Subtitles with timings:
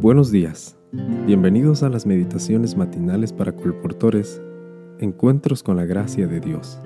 [0.00, 0.76] Buenos días.
[1.26, 4.42] Bienvenidos a las meditaciones matinales para colportores,
[4.98, 6.78] Encuentros con la gracia de Dios.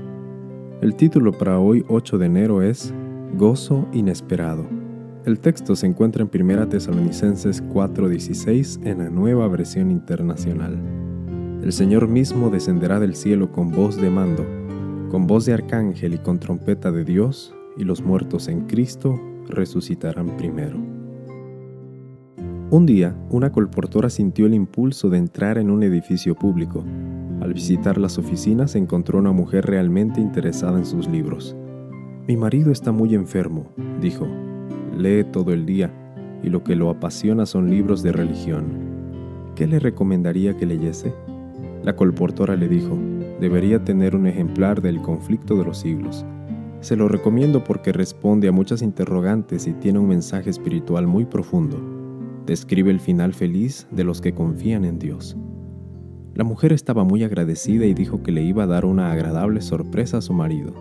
[0.81, 2.95] El título para hoy 8 de enero es
[3.37, 4.65] Gozo inesperado.
[5.25, 10.79] El texto se encuentra en 1 Tesalonicenses 4:16 en la nueva versión internacional.
[11.65, 14.47] El Señor mismo descenderá del cielo con voz de mando,
[15.11, 20.37] con voz de arcángel y con trompeta de Dios, y los muertos en Cristo resucitarán
[20.37, 20.90] primero.
[22.73, 26.85] Un día, una colportora sintió el impulso de entrar en un edificio público.
[27.41, 31.57] Al visitar las oficinas encontró una mujer realmente interesada en sus libros.
[32.29, 34.29] Mi marido está muy enfermo, dijo.
[34.97, 35.93] Lee todo el día
[36.45, 38.67] y lo que lo apasiona son libros de religión.
[39.57, 41.13] ¿Qué le recomendaría que leyese?
[41.83, 42.97] La colportora le dijo,
[43.41, 46.25] debería tener un ejemplar del conflicto de los siglos.
[46.83, 51.90] Se lo recomiendo porque responde a muchas interrogantes y tiene un mensaje espiritual muy profundo
[52.51, 55.37] describe el final feliz de los que confían en Dios.
[56.35, 60.19] La mujer estaba muy agradecida y dijo que le iba a dar una agradable sorpresa
[60.19, 60.75] a su marido.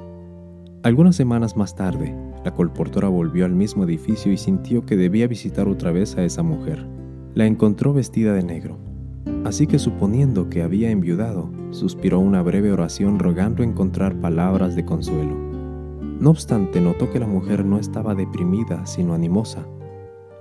[0.82, 5.68] Algunas semanas más tarde, la colportora volvió al mismo edificio y sintió que debía visitar
[5.68, 6.88] otra vez a esa mujer.
[7.36, 8.80] La encontró vestida de negro.
[9.46, 15.38] Así que suponiendo que había enviudado, suspiró una breve oración rogando encontrar palabras de consuelo.
[16.20, 19.68] No obstante, notó que la mujer no estaba deprimida, sino animosa.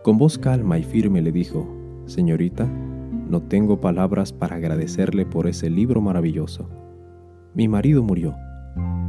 [0.08, 1.68] Con voz calma y firme le dijo,
[2.06, 2.66] Señorita,
[3.28, 6.66] no tengo palabras para agradecerle por ese libro maravilloso.
[7.52, 8.34] Mi marido murió,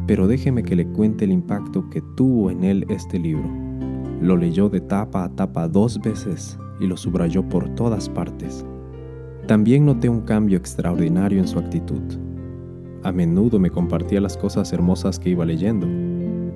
[0.07, 3.49] pero déjeme que le cuente el impacto que tuvo en él este libro.
[4.21, 8.65] Lo leyó de tapa a tapa dos veces y lo subrayó por todas partes.
[9.47, 12.03] También noté un cambio extraordinario en su actitud.
[13.03, 15.87] A menudo me compartía las cosas hermosas que iba leyendo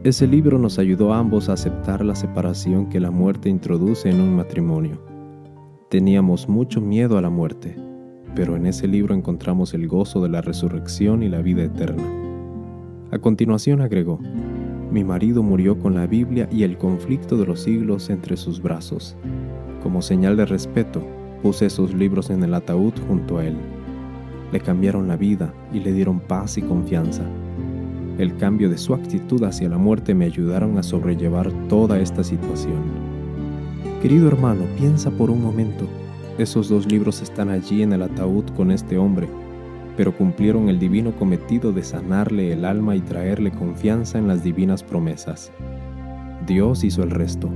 [0.04, 4.20] ese libro nos ayudó a ambos a aceptar la separación que la muerte introduce en
[4.20, 5.02] un matrimonio.
[5.90, 7.78] Teníamos mucho miedo a la muerte,
[8.36, 12.04] pero en ese libro encontramos el gozo de la resurrección y la vida eterna.
[13.12, 14.20] A continuación agregó,
[14.92, 19.16] mi marido murió con la Biblia y el conflicto de los siglos entre sus brazos.
[19.82, 21.02] Como señal de respeto,
[21.42, 23.56] puse esos libros en el ataúd junto a él.
[24.52, 27.24] Le cambiaron la vida y le dieron paz y confianza.
[28.18, 32.82] El cambio de su actitud hacia la muerte me ayudaron a sobrellevar toda esta situación.
[34.02, 35.88] Querido hermano, piensa por un momento.
[36.38, 39.28] Esos dos libros están allí en el ataúd con este hombre,
[39.98, 44.84] pero cumplieron el divino cometido de sanarle el alma y traerle confianza en las divinas
[44.84, 45.52] promesas.
[46.46, 47.50] Dios hizo el resto.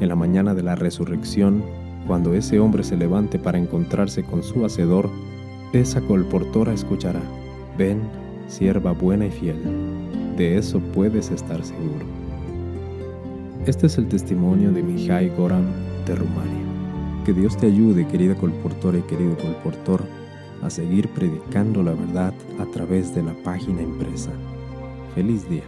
[0.00, 1.64] En la mañana de la resurrección,
[2.06, 5.10] cuando ese hombre se levante para encontrarse con su Hacedor,
[5.72, 7.20] esa colportora escuchará,
[7.76, 8.00] ven,
[8.46, 9.56] sierva buena y fiel.
[10.38, 12.06] De eso puedes estar seguro.
[13.66, 15.66] Este es el testimonio de Mihai Goran
[16.06, 17.24] de Rumania.
[17.24, 20.04] Que Dios te ayude, querida colportora y querido colportor,
[20.62, 24.30] a seguir predicando la verdad a través de la página impresa.
[25.16, 25.64] Feliz día.